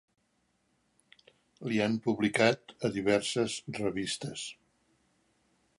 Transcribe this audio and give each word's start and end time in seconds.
Li 1.71 1.77
han 1.85 1.97
publicat 2.07 2.75
a 2.89 2.93
diverses 2.97 3.59
revistes. 3.81 4.49